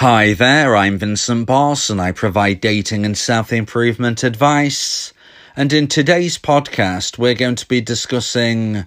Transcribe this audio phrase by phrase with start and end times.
[0.00, 5.14] Hi there, I'm Vincent Boss and I provide dating and self improvement advice.
[5.56, 8.84] And in today's podcast, we're going to be discussing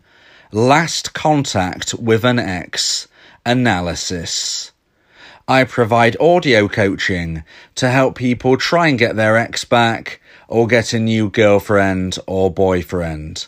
[0.51, 3.07] last contact with an ex
[3.43, 4.71] analysis.
[5.47, 10.93] I provide audio coaching to help people try and get their ex back or get
[10.93, 13.47] a new girlfriend or boyfriend.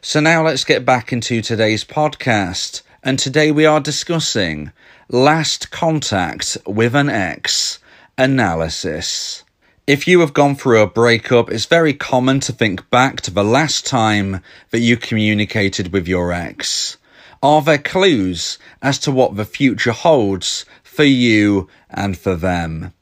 [0.00, 2.82] So now let's get back into today's podcast.
[3.02, 4.72] And today we are discussing
[5.08, 7.78] last contact with an ex
[8.18, 9.42] analysis.
[9.86, 13.42] If you have gone through a breakup, it's very common to think back to the
[13.42, 16.97] last time that you communicated with your ex.
[17.40, 22.92] Are there clues as to what the future holds for you and for them?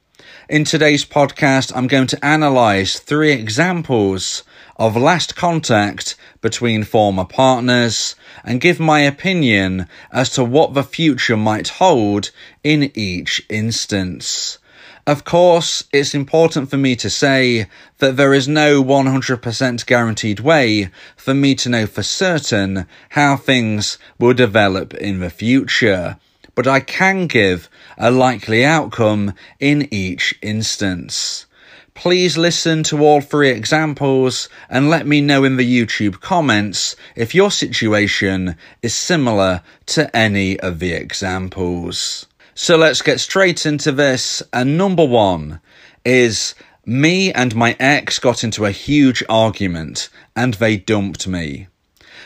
[0.50, 4.45] In today's podcast, I'm going to analyze three examples
[4.76, 11.38] of last contact between former partners and give my opinion as to what the future
[11.38, 12.30] might hold
[12.62, 14.59] in each instance.
[15.07, 17.68] Of course, it's important for me to say
[17.99, 23.99] that there is no 100% guaranteed way for me to know for certain how things
[24.18, 26.16] will develop in the future,
[26.57, 31.46] but I can give a likely outcome in each instance.
[31.95, 37.32] Please listen to all three examples and let me know in the YouTube comments if
[37.32, 42.27] your situation is similar to any of the examples.
[42.59, 44.43] So let's get straight into this.
[44.51, 45.60] And number one
[46.07, 46.54] is
[46.87, 51.68] me and my ex got into a huge argument and they dumped me.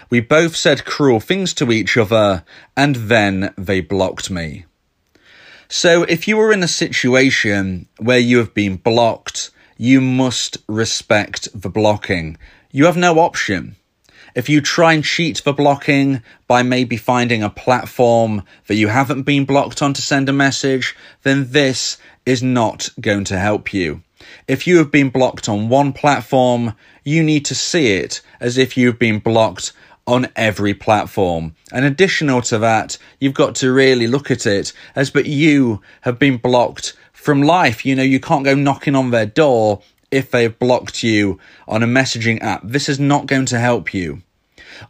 [0.09, 2.45] We both said cruel things to each other
[2.77, 4.67] and then they blocked me.
[5.69, 11.49] So if you are in a situation where you have been blocked, you must respect
[11.61, 12.39] the blocking.
[12.71, 13.75] You have no option.
[14.35, 19.23] If you try and cheat for blocking by maybe finding a platform that you haven't
[19.23, 24.03] been blocked on to send a message, then this is not going to help you.
[24.47, 26.75] If you have been blocked on one platform,
[27.05, 29.73] you need to see it as if you've been blocked
[30.07, 31.55] on every platform.
[31.73, 36.19] And additional to that, you've got to really look at it as but you have
[36.19, 37.85] been blocked from life.
[37.87, 41.39] You know, you can't go knocking on their door if they've blocked you
[41.69, 42.63] on a messaging app.
[42.65, 44.23] This is not going to help you.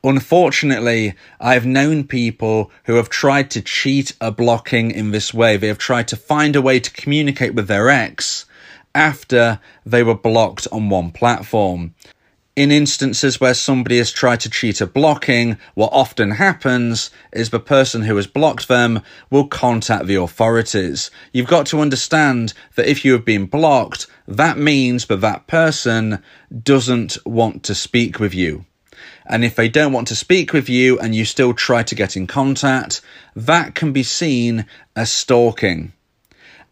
[0.05, 5.57] Unfortunately, I've known people who have tried to cheat a blocking in this way.
[5.57, 8.47] They have tried to find a way to communicate with their ex
[8.95, 11.95] after they were blocked on one platform.
[12.61, 17.59] In instances where somebody has tried to cheat a blocking, what often happens is the
[17.59, 19.01] person who has blocked them
[19.31, 21.11] will contact the authorities.
[21.33, 26.23] You've got to understand that if you have been blocked, that means that that person
[26.63, 28.67] doesn't want to speak with you.
[29.25, 32.15] And if they don't want to speak with you and you still try to get
[32.15, 33.01] in contact,
[33.35, 35.95] that can be seen as stalking.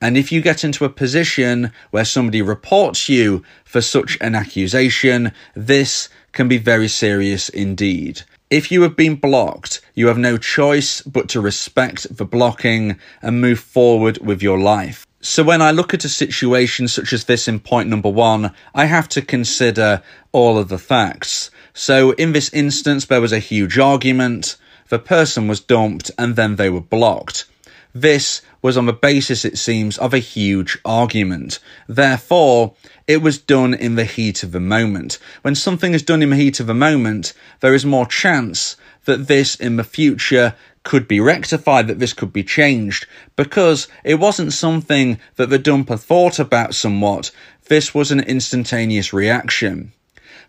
[0.00, 5.32] And if you get into a position where somebody reports you for such an accusation,
[5.54, 8.22] this can be very serious indeed.
[8.50, 13.40] If you have been blocked, you have no choice but to respect the blocking and
[13.40, 15.04] move forward with your life.
[15.20, 18.84] So when I look at a situation such as this in point number one, I
[18.84, 21.50] have to consider all of the facts.
[21.74, 24.56] So in this instance, there was a huge argument,
[24.88, 27.46] the person was dumped, and then they were blocked.
[27.94, 31.58] This was on the basis, it seems, of a huge argument.
[31.88, 32.74] Therefore,
[33.06, 35.18] it was done in the heat of the moment.
[35.42, 39.28] When something is done in the heat of the moment, there is more chance that
[39.28, 44.52] this in the future could be rectified, that this could be changed, because it wasn't
[44.52, 47.30] something that the dumper thought about somewhat.
[47.68, 49.92] This was an instantaneous reaction.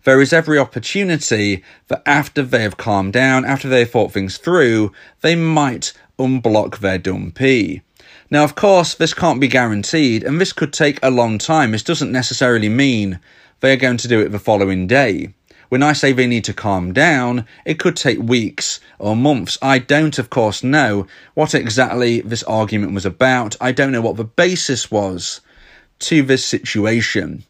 [0.04, 4.38] There is every opportunity that after they have calmed down, after they have thought things
[4.38, 7.82] through, they might unblock their dumpee.
[8.32, 11.72] Now, of course, this can't be guaranteed, and this could take a long time.
[11.72, 13.18] This doesn't necessarily mean
[13.58, 15.34] they are going to do it the following day.
[15.68, 19.58] When I say they need to calm down, it could take weeks or months.
[19.60, 23.56] I don't, of course, know what exactly this argument was about.
[23.60, 25.40] I don't know what the basis was
[26.00, 27.42] to this situation.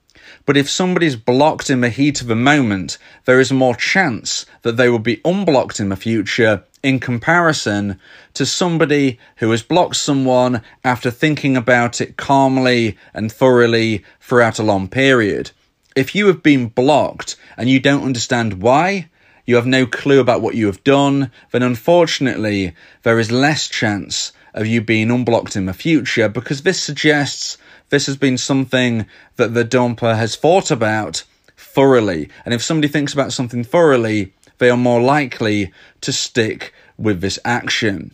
[0.46, 2.96] But if somebody's blocked in the heat of the moment,
[3.26, 7.98] there is more chance that they will be unblocked in the future in comparison
[8.34, 14.64] to somebody who has blocked someone after thinking about it calmly and thoroughly throughout a
[14.64, 15.50] long period.
[15.94, 19.08] If you have been blocked and you don't understand why,
[19.44, 24.32] you have no clue about what you have done, then unfortunately, there is less chance
[24.54, 27.58] of you being unblocked in the future because this suggests
[27.90, 29.06] this has been something
[29.36, 31.24] that the dumper has thought about
[31.56, 32.28] thoroughly.
[32.44, 35.72] And if somebody thinks about something thoroughly, they are more likely
[36.02, 38.12] to stick with this action.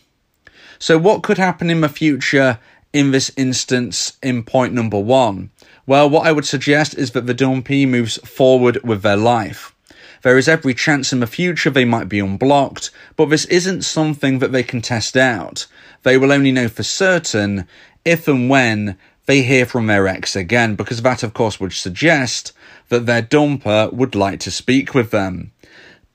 [0.79, 2.59] So, what could happen in the future
[2.93, 5.51] in this instance in point number one?
[5.87, 9.75] Well, what I would suggest is that the dumpee moves forward with their life.
[10.23, 14.39] There is every chance in the future they might be unblocked, but this isn't something
[14.39, 15.67] that they can test out.
[16.03, 17.67] They will only know for certain
[18.05, 18.97] if and when
[19.27, 22.53] they hear from their ex again, because that, of course, would suggest
[22.89, 25.53] that their dumper would like to speak with them.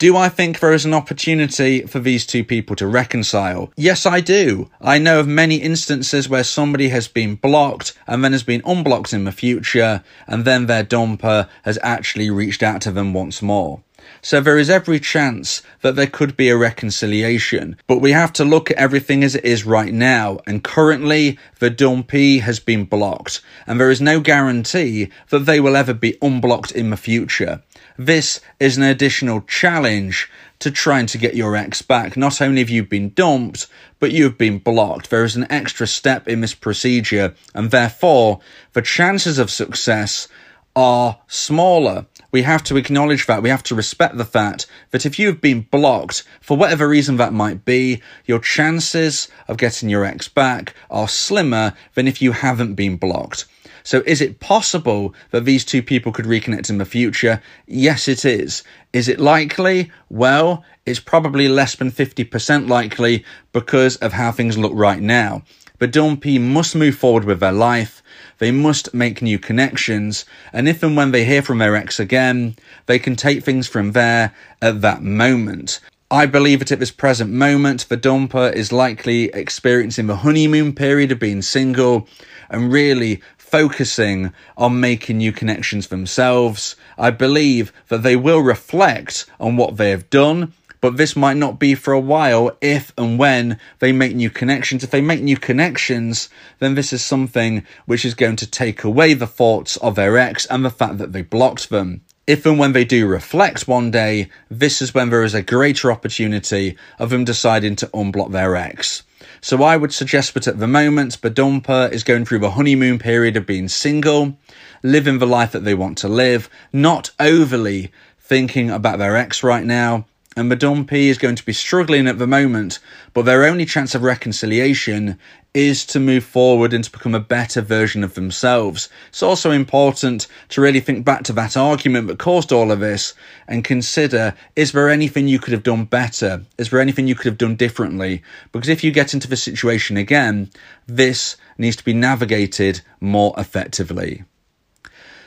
[0.01, 3.71] Do I think there is an opportunity for these two people to reconcile?
[3.77, 4.67] Yes, I do.
[4.81, 9.13] I know of many instances where somebody has been blocked and then has been unblocked
[9.13, 13.83] in the future, and then their dumper has actually reached out to them once more.
[14.23, 18.43] So there is every chance that there could be a reconciliation, but we have to
[18.43, 20.39] look at everything as it is right now.
[20.47, 25.75] And currently, the dumpee has been blocked, and there is no guarantee that they will
[25.75, 27.61] ever be unblocked in the future.
[28.05, 30.27] This is an additional challenge
[30.57, 32.17] to trying to get your ex back.
[32.17, 33.67] Not only have you been dumped,
[33.99, 35.11] but you've been blocked.
[35.11, 38.39] There is an extra step in this procedure, and therefore,
[38.73, 40.27] the chances of success
[40.75, 42.07] are smaller.
[42.31, 43.43] We have to acknowledge that.
[43.43, 47.33] We have to respect the fact that if you've been blocked, for whatever reason that
[47.33, 52.73] might be, your chances of getting your ex back are slimmer than if you haven't
[52.73, 53.45] been blocked.
[53.83, 57.41] So is it possible that these two people could reconnect in the future?
[57.67, 58.63] Yes, it is.
[58.93, 59.91] Is it likely?
[60.09, 63.23] Well, it's probably less than 50% likely
[63.53, 65.43] because of how things look right now.
[65.79, 68.03] But Dumpee must move forward with their life.
[68.37, 70.25] They must make new connections.
[70.53, 72.55] And if and when they hear from their ex again,
[72.85, 75.79] they can take things from there at that moment.
[76.11, 81.11] I believe that at this present moment, the dumper is likely experiencing the honeymoon period
[81.11, 82.07] of being single
[82.49, 83.21] and really
[83.51, 86.77] focusing on making new connections themselves.
[86.97, 91.59] I believe that they will reflect on what they have done, but this might not
[91.59, 94.83] be for a while if and when they make new connections.
[94.83, 99.13] If they make new connections, then this is something which is going to take away
[99.13, 102.01] the thoughts of their ex and the fact that they blocked them.
[102.25, 105.91] If and when they do reflect one day, this is when there is a greater
[105.91, 109.03] opportunity of them deciding to unblock their ex.
[109.43, 113.35] So I would suggest that at the moment, Badumpa is going through the honeymoon period
[113.35, 114.37] of being single,
[114.83, 119.65] living the life that they want to live, not overly thinking about their ex right
[119.65, 120.05] now,
[120.37, 122.79] and Madame P is going to be struggling at the moment,
[123.13, 125.19] but their only chance of reconciliation
[125.53, 128.87] is to move forward and to become a better version of themselves.
[129.09, 133.13] It's also important to really think back to that argument that caused all of this
[133.49, 136.43] and consider is there anything you could have done better?
[136.57, 138.23] Is there anything you could have done differently?
[138.53, 140.49] Because if you get into the situation again,
[140.87, 144.23] this needs to be navigated more effectively.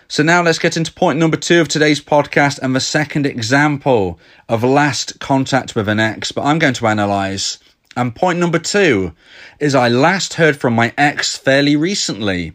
[0.07, 4.19] So now let's get into point number two of today's podcast and the second example
[4.49, 7.59] of last contact with an ex, but I'm going to analyze.
[7.97, 9.15] And point number two
[9.59, 12.53] is I last heard from my ex fairly recently.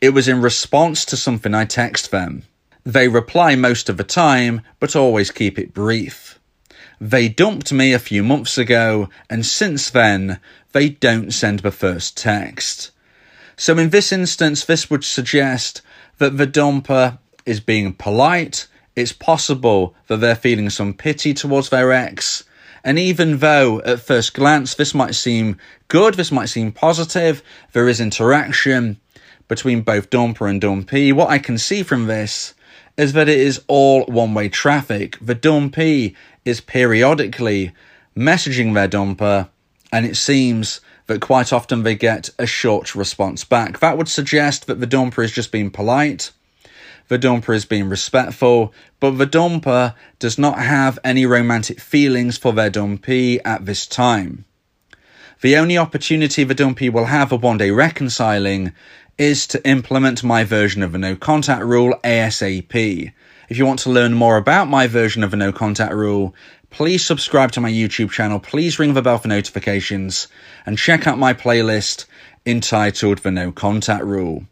[0.00, 2.44] It was in response to something I text them.
[2.84, 6.38] They reply most of the time, but always keep it brief.
[7.00, 10.38] They dumped me a few months ago, and since then,
[10.72, 12.92] they don't send the first text.
[13.56, 15.82] So in this instance, this would suggest
[16.18, 18.66] that the dumper is being polite.
[18.94, 22.44] It's possible that they're feeling some pity towards their ex.
[22.82, 27.88] And even though at first glance this might seem good, this might seem positive, there
[27.88, 28.98] is interaction
[29.48, 31.12] between both dumper and dumpee.
[31.12, 32.54] What I can see from this
[32.96, 35.18] is that it is all one way traffic.
[35.20, 36.14] The dumpee
[36.44, 37.72] is periodically
[38.16, 39.48] messaging their dumper,
[39.92, 43.78] and it seems that quite often they get a short response back.
[43.78, 46.32] That would suggest that the dumper is just being polite,
[47.08, 52.52] the dumper is being respectful, but the dumper does not have any romantic feelings for
[52.52, 54.44] their dumpee at this time.
[55.42, 58.72] The only opportunity the dumpee will have of one day reconciling
[59.18, 63.12] is to implement my version of the no contact rule ASAP.
[63.48, 66.34] If you want to learn more about my version of the no contact rule,
[66.70, 70.28] please subscribe to my YouTube channel, please ring the bell for notifications,
[70.64, 72.06] and check out my playlist
[72.44, 74.46] entitled The No Contact Rule.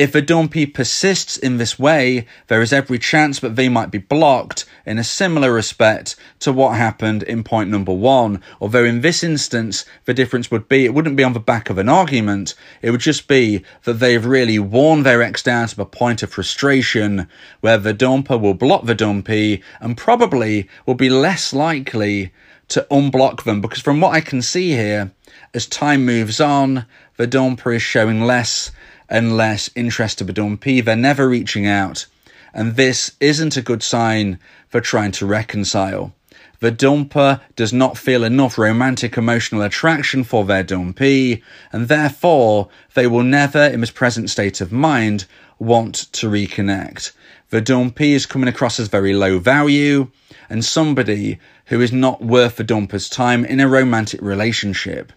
[0.00, 3.98] If a dumpee persists in this way, there is every chance that they might be
[3.98, 8.40] blocked in a similar respect to what happened in point number one.
[8.62, 11.76] Although in this instance, the difference would be it wouldn't be on the back of
[11.76, 15.84] an argument, it would just be that they've really worn their ex down to the
[15.84, 17.28] point of frustration
[17.60, 22.32] where the dumper will block the dumpee and probably will be less likely
[22.68, 25.10] to unblock them because from what I can see here,
[25.52, 26.86] as time moves on,
[27.18, 28.70] Vedumpa is showing less
[29.10, 30.82] and less interest to Vedumpi.
[30.82, 32.06] They're never reaching out.
[32.54, 34.38] And this isn't a good sign
[34.68, 36.14] for trying to reconcile.
[36.60, 43.64] Vedumpa does not feel enough romantic emotional attraction for Vedumpi, and therefore they will never,
[43.64, 45.24] in his present state of mind,
[45.58, 47.12] want to reconnect.
[47.50, 50.08] Vedumpi is coming across as very low value
[50.48, 55.12] and somebody who is not worth Vedumpa's time in a romantic relationship.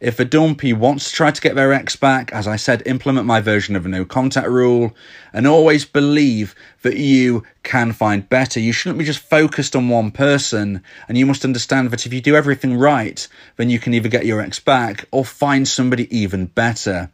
[0.00, 3.26] If a dumpee wants to try to get their ex back, as I said, implement
[3.26, 4.94] my version of a no contact rule
[5.32, 8.60] and always believe that you can find better.
[8.60, 12.20] You shouldn't be just focused on one person, and you must understand that if you
[12.20, 16.46] do everything right, then you can either get your ex back or find somebody even
[16.46, 17.10] better.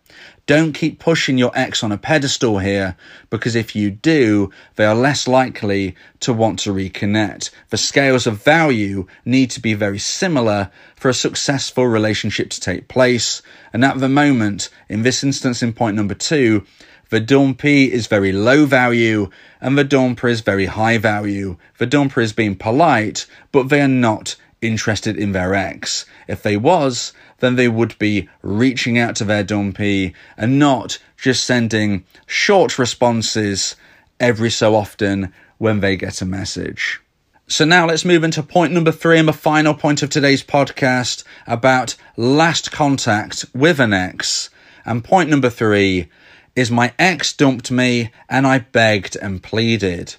[0.51, 2.97] Don't keep pushing your ex on a pedestal here,
[3.31, 7.51] because if you do, they are less likely to want to reconnect.
[7.69, 12.89] The scales of value need to be very similar for a successful relationship to take
[12.89, 13.43] place.
[13.73, 16.67] And at the moment, in this instance, in point number two,
[17.13, 19.31] Vedumpi is very low value
[19.61, 21.59] and Vedumpa is very high value.
[21.79, 26.07] Vedumpa is being polite, but they are not interested in their ex.
[26.27, 31.45] If they was, then they would be reaching out to their dumpee and not just
[31.45, 33.77] sending short responses
[34.19, 37.01] every so often when they get a message.
[37.47, 41.25] So now let's move into point number three and the final point of today's podcast
[41.47, 44.51] about last contact with an ex.
[44.85, 46.09] And point number three
[46.55, 50.15] is my ex dumped me and I begged and pleaded.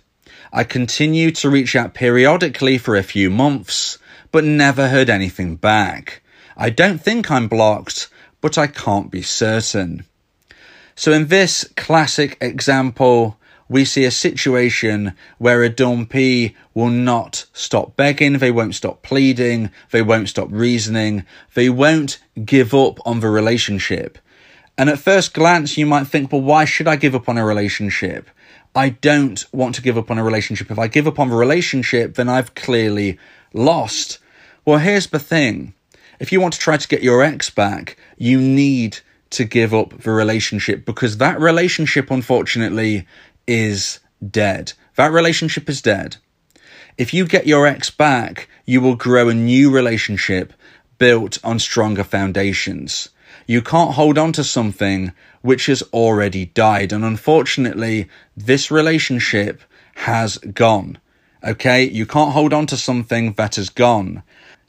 [0.51, 3.98] I continued to reach out periodically for a few months,
[4.34, 6.22] but never heard anything back.
[6.62, 8.08] I don't think I'm blocked,
[8.39, 10.06] but I can't be certain.
[10.94, 17.96] So in this classic example, we see a situation where a dumpee will not stop
[17.96, 21.25] begging, they won't stop pleading, they won't stop reasoning,
[21.56, 24.20] they won't give up on the relationship.
[24.77, 27.46] And at first glance, you might think, well, why should I give up on a
[27.46, 28.30] relationship?
[28.75, 30.70] I don't want to give up on a relationship.
[30.70, 33.18] If I give up on the relationship, then I've clearly
[33.51, 34.20] lost.
[34.63, 35.74] Well, here's the thing.
[36.22, 39.00] If you want to try to get your ex back, you need
[39.32, 43.08] to give up the relationship because that relationship, unfortunately,
[43.48, 44.00] is
[44.30, 44.74] dead.
[44.98, 46.18] That relationship is dead.
[46.96, 50.54] If you get your ex back, you will grow a new relationship
[51.00, 53.10] built on stronger foundations.
[53.48, 56.94] You can't hold on to something which has already died.
[56.94, 59.63] And unfortunately, this relationship
[59.96, 61.00] has gone.
[61.44, 64.22] Okay, you can't hold on to something that has gone.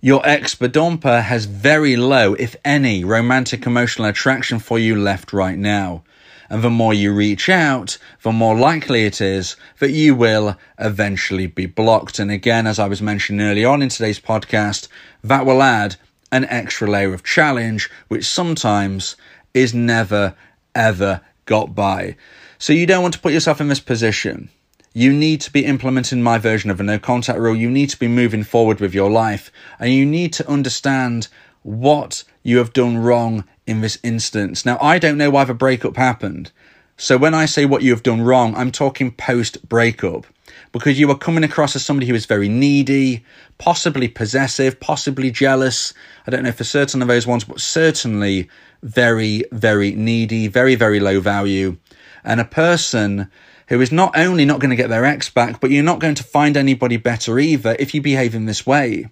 [0.05, 5.57] Your ex Vedumpa has very low, if any, romantic emotional attraction for you left right
[5.57, 6.03] now.
[6.51, 11.47] And the more you reach out, the more likely it is that you will eventually
[11.47, 12.19] be blocked.
[12.19, 14.89] And again, as I was mentioning early on in today's podcast,
[15.23, 15.95] that will add
[16.33, 19.15] an extra layer of challenge, which sometimes
[19.55, 20.35] is never,
[20.75, 22.17] ever got by.
[22.59, 24.49] So you don't want to put yourself in this position.
[24.95, 27.57] You need to be implementing my version of a no contact rule.
[27.57, 31.29] You need to be moving forward with your life and you need to understand
[31.63, 34.67] what you have done wrong in this instance.
[34.67, 36.51] Now, I don't know why the breakup happened.
[36.97, 40.27] So when I say what you have done wrong, I'm talking post breakup
[40.73, 43.25] because you are coming across as somebody who is very needy,
[43.59, 45.95] possibly possessive, possibly jealous.
[46.27, 48.49] I don't know for certain of those ones, but certainly
[48.83, 51.77] very, very needy, very, very low value,
[52.25, 53.31] and a person
[53.73, 56.15] who is not only not going to get their ex back, but you're not going
[56.15, 59.07] to find anybody better either if you behave in this way.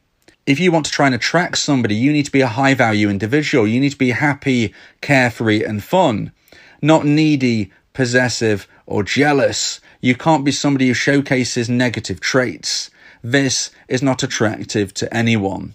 [0.45, 3.09] If you want to try and attract somebody, you need to be a high value
[3.09, 3.67] individual.
[3.67, 6.33] You need to be happy, carefree, and fun,
[6.83, 9.81] not needy, possessive, or jealous.
[10.03, 12.91] You can't be somebody who showcases negative traits.
[13.23, 15.73] This is not attractive to anyone.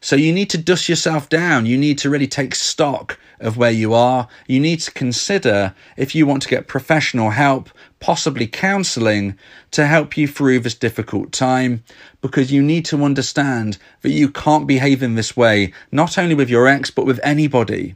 [0.00, 1.66] So you need to dust yourself down.
[1.66, 4.26] You need to really take stock of where you are.
[4.48, 7.70] You need to consider if you want to get professional help,
[8.02, 9.38] possibly counseling
[9.70, 11.84] to help you through this difficult time,
[12.20, 16.50] because you need to understand that you can't behave in this way, not only with
[16.50, 17.94] your ex, but with anybody.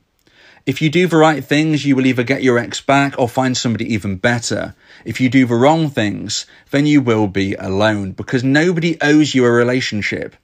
[0.64, 3.56] If you do the right things, you will either get your ex back or find
[3.56, 4.74] somebody even better.
[5.04, 9.44] If you do the wrong things, then you will be alone because nobody owes you
[9.44, 10.34] a relationship.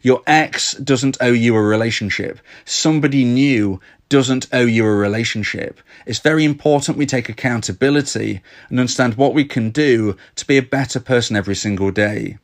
[0.00, 2.40] Your ex doesn't owe you a relationship.
[2.64, 5.80] Somebody new doesn't owe you a relationship.
[6.06, 10.62] It's very important we take accountability and understand what we can do to be a
[10.62, 12.38] better person every single day.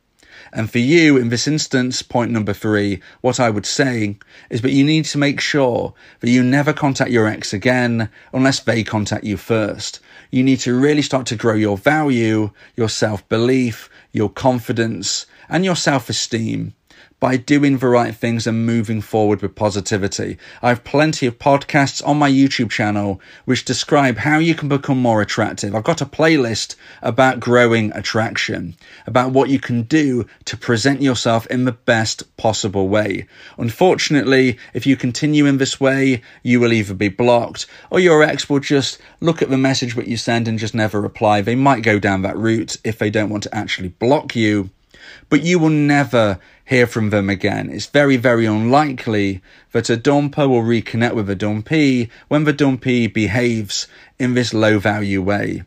[0.52, 4.17] And for you, in this instance, point number three, what I would say
[4.49, 8.61] is that you need to make sure that you never contact your ex again unless
[8.61, 10.00] they contact you first.
[10.31, 15.64] You need to really start to grow your value, your self belief, your confidence, and
[15.64, 16.75] your self esteem.
[17.21, 20.38] By doing the right things and moving forward with positivity.
[20.62, 24.99] I have plenty of podcasts on my YouTube channel which describe how you can become
[25.02, 25.75] more attractive.
[25.75, 28.76] I've got a playlist about growing attraction,
[29.07, 33.26] about what you can do to present yourself in the best possible way.
[33.57, 38.49] Unfortunately, if you continue in this way, you will either be blocked or your ex
[38.49, 41.40] will just look at the message that you send and just never reply.
[41.40, 44.71] They might go down that route if they don't want to actually block you
[45.28, 47.70] but you will never hear from them again.
[47.70, 49.40] It's very, very unlikely
[49.72, 54.78] that a dumper will reconnect with a dumpee when the dumpee behaves in this low
[54.78, 55.62] value way.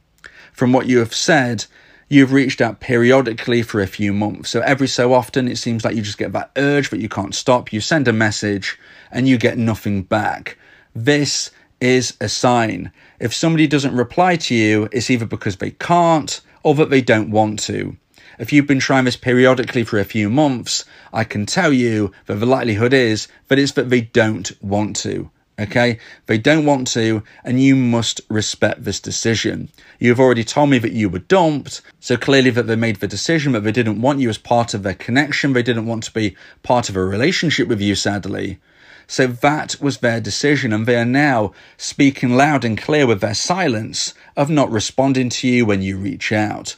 [0.54, 1.66] From what you have said,
[2.08, 4.52] you've reached out periodically for a few months.
[4.52, 7.34] So every so often, it seems like you just get that urge that you can't
[7.34, 7.74] stop.
[7.74, 8.78] You send a message
[9.12, 10.56] and you get nothing back.
[10.94, 12.92] This is a sign.
[13.20, 17.32] If somebody doesn't reply to you, it's either because they can't or that they don't
[17.32, 17.98] want to.
[18.42, 20.84] If you've been trying this periodically for a few months,
[21.14, 25.30] I can tell you that the likelihood is that it's that they don't want to.
[25.60, 26.00] Okay?
[26.26, 29.70] They don't want to, and you must respect this decision.
[30.00, 33.52] You've already told me that you were dumped, so clearly that they made the decision
[33.52, 36.36] that they didn't want you as part of their connection, they didn't want to be
[36.64, 38.58] part of a relationship with you, sadly.
[39.06, 43.36] So that was their decision, and they are now speaking loud and clear with their
[43.36, 46.76] silence of not responding to you when you reach out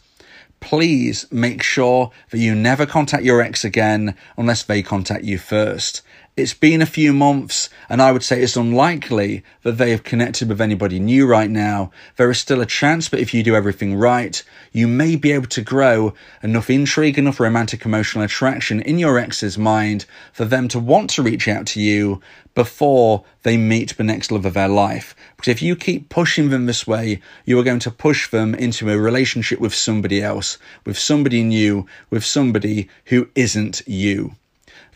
[0.63, 6.01] please make sure that you never contact your ex again unless they contact you first.
[6.35, 10.49] It's been a few months, and I would say it's unlikely that they have connected
[10.49, 11.91] with anybody new right now.
[12.15, 15.45] There is still a chance, but if you do everything right, you may be able
[15.49, 20.79] to grow enough intrigue, enough romantic emotional attraction in your ex's mind for them to
[20.79, 22.19] want to reach out to you
[22.55, 25.15] before they meet the next love of their life.
[25.35, 28.89] Because if you keep pushing them this way, you are going to push them into
[28.89, 34.33] a relationship with somebody else, with somebody new, with somebody who isn't you.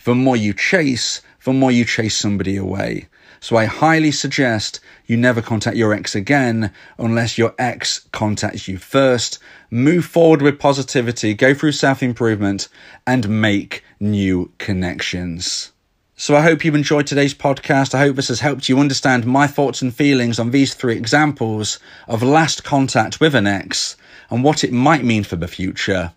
[0.04, 3.08] The more you chase, the more you chase somebody away.
[3.40, 8.78] So I highly suggest you never contact your ex again unless your ex contacts you
[8.78, 9.40] first.
[9.70, 12.68] Move forward with positivity, go through self improvement,
[13.06, 15.72] and make new connections.
[16.16, 17.94] So I hope you've enjoyed today's podcast.
[17.94, 21.80] I hope this has helped you understand my thoughts and feelings on these three examples
[22.08, 23.96] of last contact with an ex
[24.32, 26.12] and what it might mean for the future.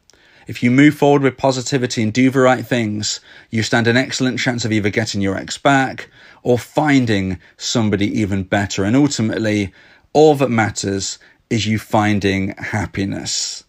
[0.46, 4.38] If you move forward with positivity and do the right things, you stand an excellent
[4.38, 6.08] chance of either getting your ex back
[6.42, 8.84] or finding somebody even better.
[8.84, 9.72] And ultimately,
[10.12, 11.18] all that matters
[11.50, 13.64] is you finding happiness.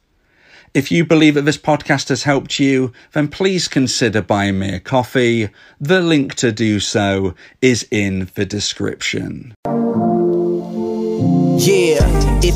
[0.74, 4.80] If you believe that this podcast has helped you, then please consider buying me a
[4.80, 5.50] coffee.
[5.82, 9.54] The link to do so is in the description.